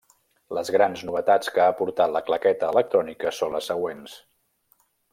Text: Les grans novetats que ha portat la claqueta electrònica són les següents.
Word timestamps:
Les 0.57 0.71
grans 0.75 1.03
novetats 1.09 1.53
que 1.57 1.61
ha 1.67 1.77
portat 1.83 2.15
la 2.15 2.23
claqueta 2.31 2.73
electrònica 2.75 3.37
són 3.43 3.57
les 3.59 3.73
següents. 3.75 4.21